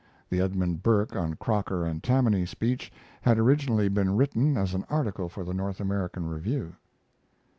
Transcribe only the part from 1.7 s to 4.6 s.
and Tammany" speech had originally been written